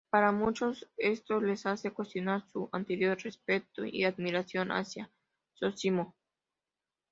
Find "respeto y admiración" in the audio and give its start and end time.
3.21-4.71